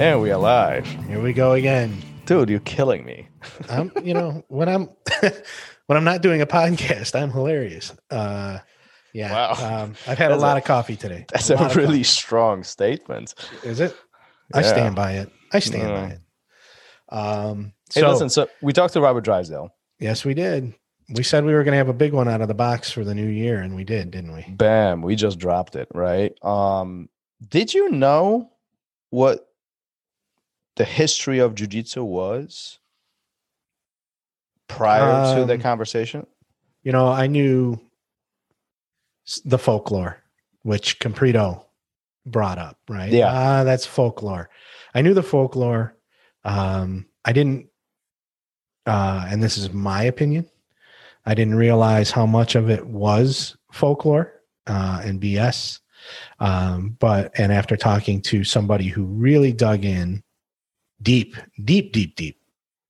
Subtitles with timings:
[0.00, 0.86] And we are live.
[0.86, 1.94] Here we go again.
[2.24, 3.28] Dude, you're killing me.
[3.68, 4.88] I'm, you know, when I'm
[5.20, 7.92] when I'm not doing a podcast, I'm hilarious.
[8.10, 8.60] Uh
[9.12, 9.30] yeah.
[9.30, 9.82] Wow.
[9.82, 11.26] Um, I've had a lot a- of coffee today.
[11.30, 13.34] That's a, of really strong statement.
[13.62, 13.94] is it?
[14.54, 15.30] I stand by it.
[15.52, 17.14] I stand by it.
[17.14, 19.68] Um Hey, so listen, so we talked to Robert Drysdale.
[19.98, 20.72] yes, we did.
[21.14, 23.14] We said we were gonna have a big one out of the box for the
[23.14, 24.46] new year, and we did, didn't we?
[24.48, 26.32] Bam, we just dropped it, right?
[26.42, 27.10] Um,
[27.46, 28.50] did you know
[29.10, 29.46] what
[30.76, 32.78] the history of jiu-jitsu was
[34.68, 36.26] prior to the Um, conversation?
[36.82, 37.78] You know, I knew
[39.44, 40.22] the folklore,
[40.62, 41.64] which Comprito
[42.26, 43.12] brought up, right?
[43.12, 43.30] Yeah.
[43.32, 44.48] Ah, that's folklore.
[44.94, 45.96] I knew the folklore.
[46.44, 47.66] Um, I didn't,
[48.86, 50.48] uh, and this is my opinion.
[51.26, 54.32] I didn't realize how much of it was folklore
[54.66, 55.80] uh, and BS.
[56.38, 60.22] Um, but and after talking to somebody who really dug in
[61.02, 62.40] deep, deep, deep, deep,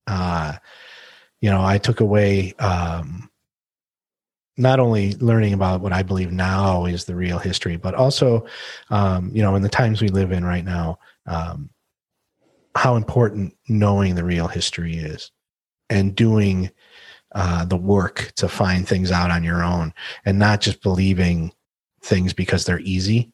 [0.06, 0.54] uh,
[1.40, 3.30] you know, I took away um,
[4.56, 8.44] not only learning about what I believe now is the real history, but also,
[8.90, 11.70] um, you know, in the times we live in right now, um,
[12.74, 15.30] how important knowing the real history is
[15.88, 16.70] and doing
[17.34, 19.92] uh, the work to find things out on your own
[20.24, 21.52] and not just believing
[22.02, 23.32] things because they're easy.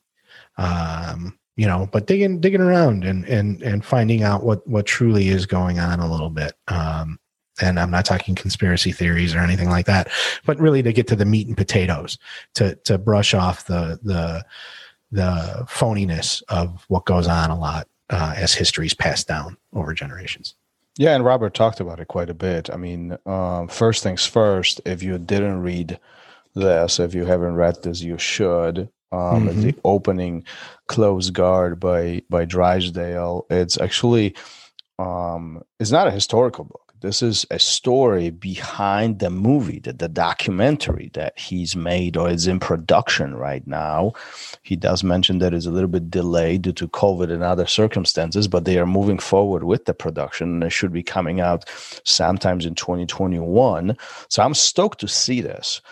[0.58, 5.28] Um, you know, but digging digging around and and and finding out what what truly
[5.28, 6.52] is going on a little bit.
[6.68, 7.18] Um,
[7.60, 10.08] and I'm not talking conspiracy theories or anything like that,
[10.44, 12.18] but really to get to the meat and potatoes,
[12.54, 14.44] to to brush off the the
[15.10, 20.54] the phoniness of what goes on a lot uh, as history's passed down over generations.
[20.98, 22.70] Yeah, and Robert talked about it quite a bit.
[22.70, 26.00] I mean, um, first things first, if you didn't read
[26.54, 28.88] this, if you haven't read this, you should.
[29.16, 29.62] Um, Mhm.
[29.62, 30.44] The opening
[30.88, 33.46] Closed Guard by by Drysdale.
[33.50, 34.34] It's actually
[34.98, 36.80] um, it's not a historical book.
[37.02, 42.46] This is a story behind the movie, the, the documentary that he's made or is
[42.46, 44.14] in production right now.
[44.62, 48.48] He does mention that it's a little bit delayed due to COVID and other circumstances,
[48.48, 51.66] but they are moving forward with the production and it should be coming out
[52.04, 53.96] sometimes in 2021.
[54.30, 55.82] So I'm stoked to see this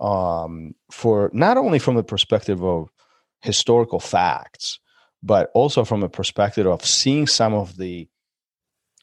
[0.00, 2.90] um, for not only from the perspective of
[3.42, 4.78] historical facts,
[5.22, 8.08] but also from a perspective of seeing some of the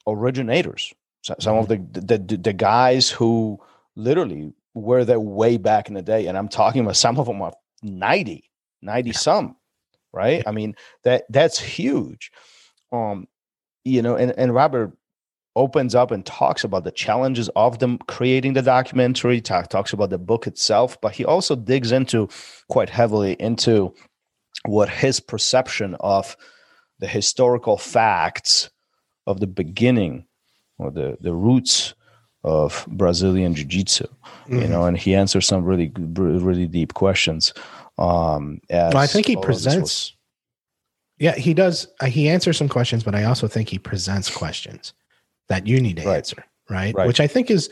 [0.07, 0.94] originators,
[1.40, 3.59] some of the, the the the guys who
[3.96, 7.41] literally were there way back in the day, and I'm talking about some of them
[7.41, 7.53] are
[7.84, 8.50] 90,
[8.81, 9.56] 90 some,
[10.13, 10.44] right?
[10.46, 12.31] I mean that that's huge.
[12.91, 13.28] Um,
[13.84, 14.91] you know, and and Robert
[15.56, 20.09] opens up and talks about the challenges of them creating the documentary talk, talks about
[20.09, 22.29] the book itself but he also digs into
[22.69, 23.94] quite heavily into
[24.66, 26.38] what his perception of
[27.00, 28.69] the historical facts
[29.28, 30.25] of the beginning
[30.78, 31.94] or the the roots
[32.44, 34.06] of Brazilian jiu-jitsu
[34.45, 34.61] Mm-hmm.
[34.61, 37.53] you know and he answers some really really deep questions
[37.97, 40.16] um as Well, I think he presents.
[41.19, 41.88] Yeah, he does.
[42.00, 44.94] Uh, he answers some questions, but I also think he presents questions
[45.51, 46.17] that you need to Right.
[46.17, 46.95] answer, right?
[46.95, 47.06] Right.
[47.06, 47.69] Which I think is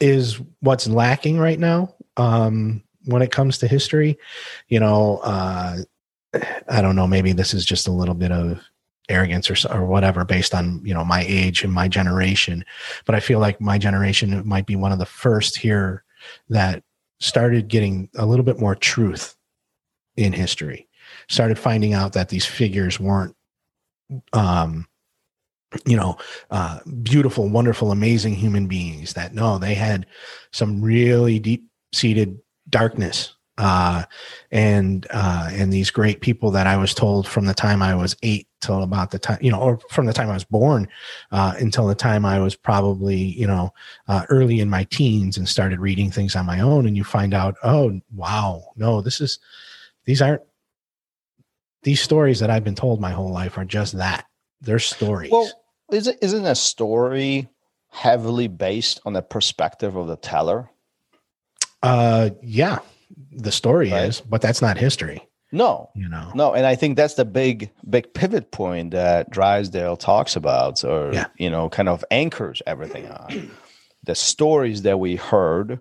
[0.00, 4.18] is what's lacking right now um, when it comes to history.
[4.68, 5.78] You know, uh,
[6.68, 7.06] I don't know.
[7.06, 8.60] Maybe this is just a little bit of
[9.08, 12.64] arrogance or or whatever based on you know my age and my generation,
[13.06, 16.02] but I feel like my generation might be one of the first here
[16.48, 16.82] that
[17.20, 19.36] started getting a little bit more truth
[20.16, 20.88] in history
[21.28, 23.34] started finding out that these figures weren't
[24.32, 24.86] um
[25.86, 26.16] you know
[26.50, 30.06] uh beautiful wonderful amazing human beings that no they had
[30.52, 32.38] some really deep seated
[32.68, 34.02] darkness uh
[34.50, 38.16] and uh and these great people that i was told from the time i was
[38.22, 40.88] 8 till about the time you know or from the time i was born
[41.30, 43.72] uh until the time i was probably you know
[44.08, 47.32] uh early in my teens and started reading things on my own and you find
[47.32, 49.38] out oh wow no this is
[50.04, 50.42] these aren't
[51.82, 54.26] these stories that I've been told my whole life are just that.
[54.60, 55.30] They're stories.
[55.32, 55.50] Well,
[55.92, 57.48] is it isn't a story
[57.90, 60.68] heavily based on the perspective of the teller?
[61.82, 62.78] uh yeah,
[63.32, 64.04] the story Right.
[64.04, 66.30] is, but that's not history, No, you know.
[66.34, 71.12] no, and I think that's the big big pivot point that Drysdale talks about, or
[71.14, 71.28] Yeah.
[71.38, 73.50] you know, kind of anchors everything on
[74.04, 75.80] the stories that we heard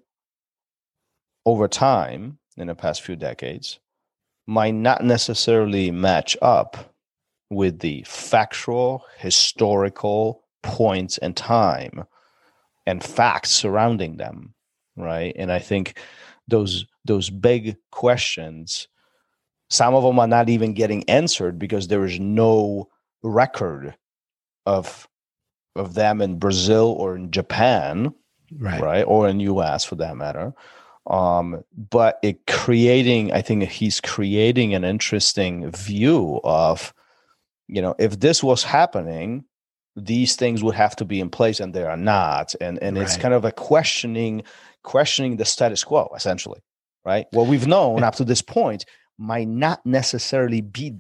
[1.46, 3.80] over time in the past few decades
[4.48, 6.94] might not necessarily match up
[7.50, 12.06] with the factual historical points and time
[12.86, 14.54] and facts surrounding them
[15.00, 15.34] right?
[15.38, 16.00] And i think
[16.48, 18.88] those those big questions
[19.70, 22.90] some of them are not even getting answered because there is no
[23.24, 23.96] record
[24.66, 25.08] of
[25.76, 28.14] of them in brazil or in japan
[28.58, 28.82] right.
[28.82, 29.04] right?
[29.04, 30.54] Or in us for that matter.
[31.06, 36.94] Um, but it creating i think he's creating an interesting view of
[37.70, 39.46] you know if this was happening
[39.96, 43.18] these things would have to be in place and they are not and and it's
[43.18, 44.44] kind of a questioning
[44.84, 46.60] questioning the status quo essentially
[47.06, 48.86] right what we've known up to this point
[49.18, 50.96] might not necessarily be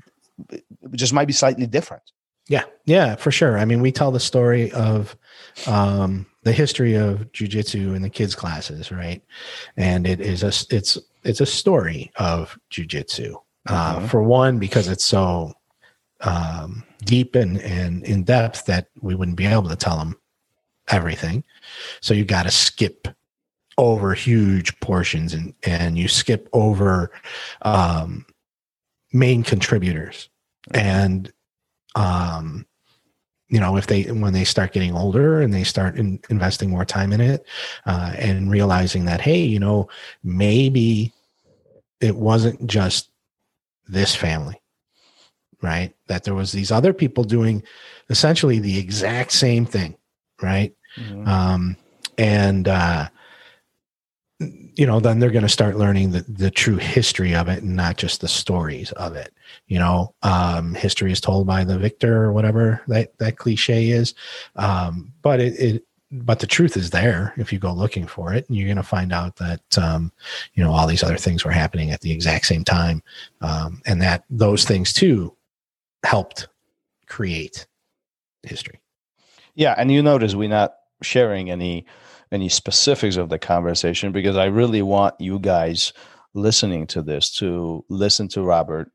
[0.91, 2.03] just might be slightly different
[2.47, 3.59] Yeah, yeah, for sure.
[3.59, 5.15] I mean, we tell the story of
[5.67, 9.21] um, the history of jujitsu in the kids' classes, right?
[9.77, 13.35] And it is a it's it's a story of jujitsu.
[13.67, 14.09] Uh, Mhm.
[14.09, 15.53] For one, because it's so
[16.21, 20.17] um, deep and and in depth that we wouldn't be able to tell them
[20.89, 21.43] everything.
[22.01, 23.07] So you got to skip
[23.77, 27.11] over huge portions and and you skip over
[27.61, 28.25] um,
[29.13, 30.29] main contributors.
[30.73, 31.31] And
[31.95, 32.65] um
[33.49, 36.85] you know if they when they start getting older and they start in, investing more
[36.85, 37.45] time in it
[37.85, 39.89] uh, and realizing that hey you know
[40.23, 41.11] maybe
[41.99, 43.09] it wasn't just
[43.87, 44.61] this family
[45.61, 45.93] right?
[46.07, 47.63] That there was these other people doing
[48.09, 49.95] essentially the exact same thing
[50.41, 50.73] right?
[51.25, 51.77] Um,
[52.17, 53.09] and uh,
[54.39, 57.75] you know then they're going to start learning the, the true history of it and
[57.75, 59.33] not just the stories of it
[59.67, 60.13] you know?
[60.23, 64.13] Um, history is told by the victor or whatever that that cliche is.
[64.55, 68.47] Um, but it, it but the truth is there if you go looking for it.
[68.47, 70.11] And you're going to find out that um,
[70.53, 73.03] you know all these other things were happening at the exact same time.
[73.41, 75.35] Um, and that those things too
[76.03, 76.47] helped
[77.07, 77.67] create
[78.43, 78.79] history
[79.55, 81.85] Yeah, and you notice we're not sharing any
[82.31, 85.93] any specifics of the conversation because I really want you guys
[86.35, 88.91] listening to this to listen to Robert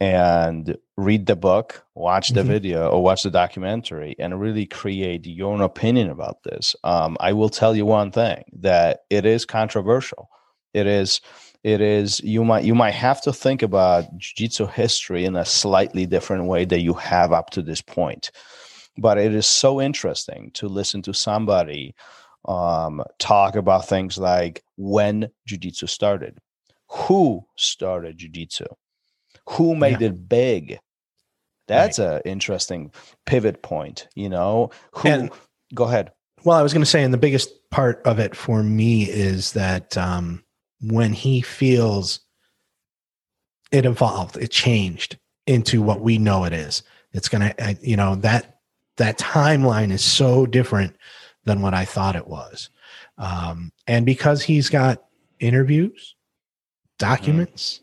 [0.00, 2.46] and read the book, watch the Mhm.
[2.46, 6.74] video, or watch the documentary, and really create your own opinion about this.
[6.84, 10.30] Um, I will tell you one thing that it is controversial.
[10.72, 11.20] It is
[11.62, 16.06] it is you might you might have to think about jiu-jitsu history in a slightly
[16.06, 18.30] different way that you have up to this point.
[18.96, 21.94] But it is so interesting to listen to somebody
[22.46, 26.38] um, talk about things like when jiu-jitsu started
[26.88, 28.66] who started jiu-jitsu
[29.48, 30.78] who made it big.
[31.68, 32.92] That's an interesting
[33.26, 34.70] pivot point you know?
[34.94, 35.30] Who And-
[35.74, 36.12] go ahead.
[36.42, 39.52] Well, I was going to say, and the biggest part of it for me is
[39.52, 40.42] that um,
[40.80, 42.20] when he feels
[43.72, 46.82] it evolved, it changed into what we know it is.
[47.12, 48.58] It's going to, you know, that
[48.96, 50.96] that timeline is so different
[51.44, 52.68] than what I thought it was.
[53.18, 55.04] Um, and because he's got
[55.38, 56.14] interviews,
[56.98, 57.80] documents,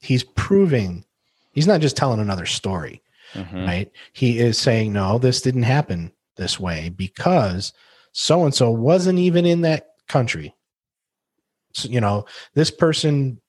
[0.00, 1.04] he's proving
[1.52, 3.02] he's not just telling another story
[3.34, 3.66] Mhm.
[3.66, 3.92] right?
[4.12, 7.72] He is saying, no, this didn't happen this way because
[8.12, 10.54] so and so wasn't even in that country.
[11.74, 13.40] So, you know, this person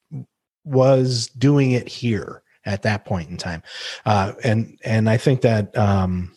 [0.66, 3.64] was doing it here at that point in time.
[4.06, 6.32] Uh, and, and I think that, um,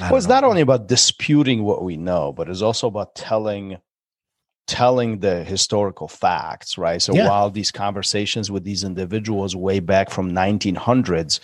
[0.00, 0.34] well it's know.
[0.34, 3.78] not only about disputing what we know but it's also about telling
[4.66, 7.26] telling the historical facts right so Yeah.
[7.26, 11.40] while these conversations with these individuals way back from 1900s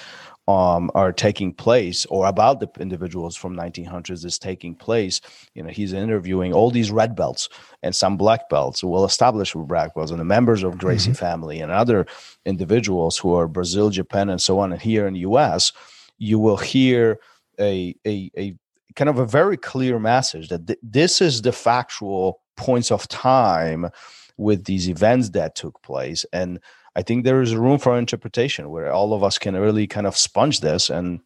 [0.46, 5.20] um, are taking place or about the individuals from 1900s is taking place.
[5.54, 7.48] You know he's interviewing all these red belts
[7.82, 11.60] and some black belts well established with black belts and the members of gracie family
[11.60, 12.06] and other
[12.44, 15.72] individuals who are brazil japan and so on and here in the us
[16.18, 17.18] you will hear
[17.60, 18.54] a, a, a
[18.96, 23.90] kind of a very clear message that th- this is the factual points of time
[24.36, 26.58] with these events that took place and
[26.96, 30.16] i think there is room for interpretation where all of us can really kind of
[30.16, 31.20] sponge this and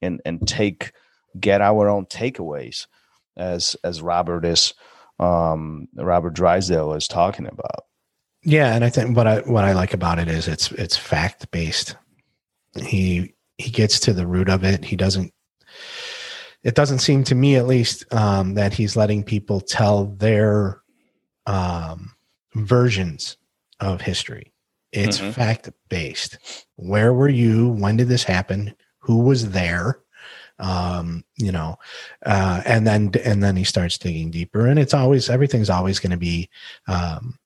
[0.00, 0.92] and and take
[1.40, 2.86] get our own takeaways
[3.36, 4.74] as as robert is
[5.18, 7.84] um robert drysdale is talking about
[8.44, 11.48] Yeah, and I think what I what I like about it is it's it's fact
[11.52, 11.96] based.
[12.76, 14.84] He he gets to the root of it.
[14.84, 15.32] He doesn't.
[16.64, 20.82] It doesn't seem to me, at least, um, that he's letting people tell their
[21.46, 22.14] um,
[22.54, 23.36] versions
[23.80, 24.51] of history.
[24.92, 25.32] It's Mhm.
[25.32, 26.38] fact based.
[26.76, 27.68] Where were you?
[27.70, 28.74] When did this happen?
[29.00, 30.00] Who was there?
[30.58, 31.78] Um, you know,
[32.24, 36.12] uh, and then and then he starts digging deeper, and it's always everything's always going
[36.12, 36.48] to be
[36.86, 37.38] um,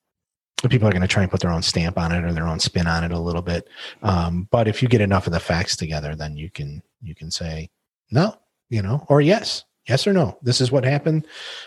[0.68, 2.58] people are going to try and put their own stamp on it or their own
[2.58, 3.68] spin on it a little bit
[4.02, 7.30] um, but if you get enough of the facts together then you can you can
[7.30, 7.70] say
[8.10, 8.34] no
[8.70, 10.36] you know or yes Yes or no?
[10.42, 11.26] This is what happened.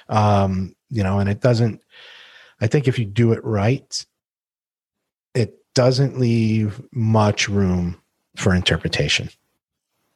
[0.09, 1.81] Um, you know, and it doesn't,
[2.59, 4.05] I think if you do it right,
[5.79, 7.95] doesn't leave much room
[8.35, 9.29] for interpretation.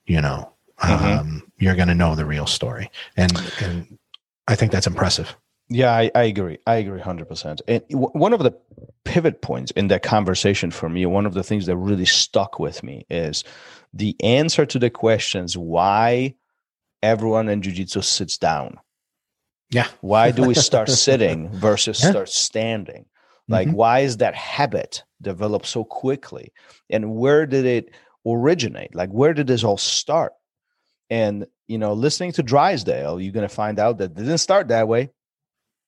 [0.06, 0.52] You know,
[0.82, 1.20] Mhm.
[1.20, 2.92] um, you're going to know the real story.
[3.16, 3.98] And, and
[4.46, 5.38] I think that's impressive.
[5.70, 6.58] Yeah, I, I agree.
[6.68, 7.62] I agree 100%.
[7.70, 8.52] And w- one of the
[9.06, 12.84] pivot points in that conversation for me, one of the things that really stuck with
[12.84, 13.46] me is
[13.94, 16.36] the answer to the questions why
[17.02, 18.78] everyone in jiu-jitsu sits down.
[19.70, 19.88] Yeah.
[20.02, 22.10] Why do we start sitting versus Yeah.
[22.10, 23.06] start standing?
[23.50, 23.74] Like, Mhm.
[23.74, 26.54] why is that habit developed so quickly?
[26.90, 27.90] And where did it
[28.26, 28.96] originate?
[28.96, 30.34] Like, where did this all start?
[31.10, 34.70] And, you know, listening to Drysdale, you're going to find out that it didn't start
[34.70, 35.10] that way.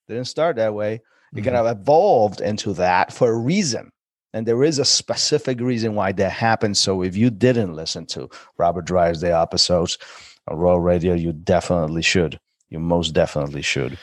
[0.08, 1.00] Didn't start that way.
[1.34, 3.90] It kind of evolved into that for a reason.
[4.32, 6.76] And there is a specific reason why that happened.
[6.76, 9.98] So if you didn't listen to Robert Drysdale episodes
[10.46, 12.38] on Raw Radio, you definitely should.
[12.68, 13.98] You most definitely should.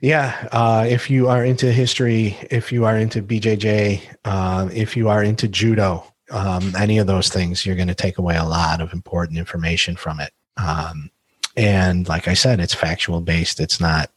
[0.00, 5.08] Yeah, uh, if you are into history, if you are into BJJ, um, if you
[5.08, 8.80] are into judo, um, any of those things, you're going to take away a lot
[8.80, 10.32] of important information from it.
[10.58, 11.10] Um,
[11.56, 13.58] and like I said, it's factual based.
[13.60, 14.10] It's not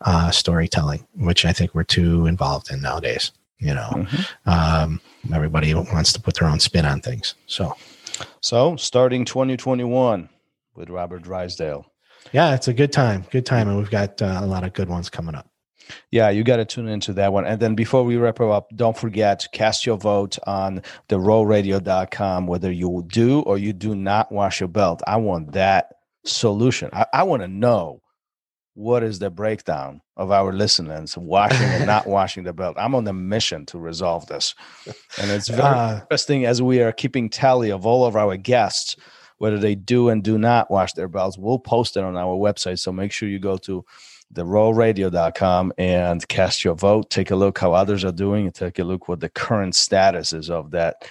[0.00, 3.30] uh, storytelling, which I think we're too involved in nowadays.
[3.58, 4.26] You know, Mhm.
[4.46, 5.00] um,
[5.32, 7.34] everybody wants to put their own spin on things.
[7.46, 7.76] So
[8.40, 10.28] So starting 2021
[10.74, 11.86] with Robert Drysdale.
[12.32, 13.24] Yeah, it's a good time.
[13.30, 15.48] Good time, and we've got uh, a lot of good ones coming up.
[16.12, 17.44] Yeah, you got to tune into that one.
[17.44, 22.46] And then before we wrap up, don't forget to cast your vote on the rolradio.com,
[22.46, 25.02] whether you do or you do not wash your belt.
[25.06, 25.92] I want that
[26.24, 26.90] solution.
[26.92, 28.00] I, I want to know
[28.74, 32.76] what is the breakdown of our listeners washing and not washing the belt.
[32.78, 34.54] I'm on a mission to resolve this.
[35.20, 38.94] And it's very Uh, interesting as we are keeping tally of all of our guests,
[39.40, 41.38] whether they do and do not wash their belts.
[41.38, 42.78] We'll post it on our website.
[42.78, 43.82] So make sure you go to
[44.34, 47.08] therolradio.com and cast your vote.
[47.08, 50.34] Take a look how others are doing and take a look what the current status
[50.34, 51.08] is of that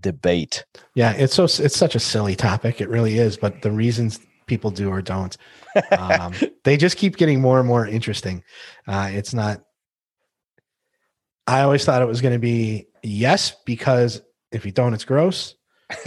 [0.00, 0.64] debate.
[0.94, 2.80] Yeah, it's so it's such a silly topic.
[2.80, 5.36] It really is, but the reasons people do or don't,
[5.90, 6.32] um,
[6.64, 8.42] they just keep getting more and more interesting.
[8.86, 9.60] Uh, it's not.
[11.46, 14.22] I always thought it was going to be yes because
[14.52, 15.54] if you don't, it's gross,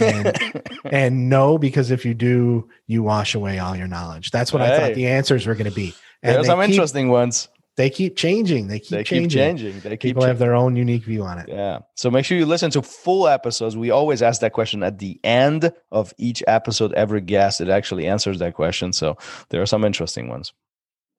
[0.00, 4.30] and, and no because if you do, you wash away all your knowledge.
[4.30, 5.94] That's what I thought the answers were going to be.
[6.22, 7.48] And There's some keep, interesting ones.
[7.76, 8.68] They keep changing.
[8.68, 9.56] They keep They changing.
[9.56, 9.80] keep changing.
[9.80, 11.48] They keep People have their own unique view on it.
[11.48, 11.80] Yeah.
[11.96, 13.76] So make sure you listen to full episodes.
[13.76, 16.92] We always ask that question at the end of each episode.
[16.92, 18.92] Every guest, it actually answers that question.
[18.92, 19.16] So
[19.48, 20.52] there are some interesting ones.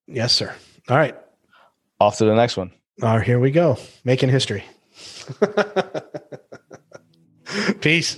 [0.07, 0.53] Yes, sir.
[0.89, 1.17] All right.
[1.99, 2.71] Off to the next one.
[3.01, 3.77] All right, here we go.
[4.03, 4.63] Making history.
[7.81, 8.17] Peace.